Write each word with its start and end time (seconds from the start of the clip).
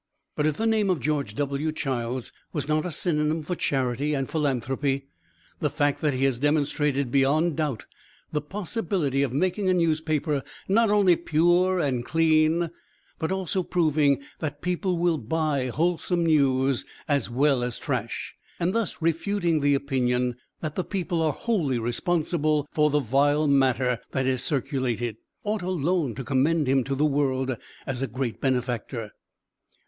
But 0.35 0.47
if 0.47 0.57
the 0.57 0.65
name 0.65 0.89
of 0.89 0.99
George 0.99 1.35
W. 1.35 1.71
Childs 1.71 2.31
was 2.51 2.67
not 2.67 2.87
a 2.87 2.91
synonym 2.91 3.43
for 3.43 3.53
charity 3.55 4.15
and 4.15 4.27
philanthropy, 4.27 5.09
the 5.59 5.69
fact 5.69 6.01
that 6.01 6.15
he 6.15 6.23
has 6.23 6.39
demonstrated 6.39 7.11
beyond 7.11 7.55
doubt 7.55 7.85
the 8.31 8.41
possibility 8.41 9.21
of 9.21 9.31
making 9.31 9.69
a 9.69 9.75
newspaper 9.75 10.41
not 10.67 10.89
only 10.89 11.15
pure 11.15 11.79
and 11.79 12.03
clean, 12.03 12.71
but 13.19 13.31
also 13.31 13.61
proving 13.61 14.23
that 14.39 14.63
people 14.63 14.97
will 14.97 15.19
buy 15.19 15.67
wholesome 15.67 16.25
news, 16.25 16.83
as 17.07 17.29
well 17.29 17.61
as 17.61 17.77
trash, 17.77 18.33
and 18.59 18.73
thus 18.73 19.03
refuting 19.03 19.59
the 19.59 19.75
opinion 19.75 20.35
that 20.61 20.73
the 20.73 20.83
people 20.83 21.21
are 21.21 21.31
wholly 21.31 21.77
responsible 21.77 22.67
for 22.71 22.89
the 22.89 22.99
vile 22.99 23.47
matter 23.47 23.99
that 24.13 24.25
is 24.25 24.41
circulated, 24.43 25.17
ought 25.43 25.61
alone 25.61 26.15
to 26.15 26.23
commend 26.23 26.65
him 26.67 26.83
to 26.83 26.95
the 26.95 27.05
world 27.05 27.55
as 27.85 28.01
a 28.01 28.07
great 28.07 28.41
benefactor. 28.41 29.11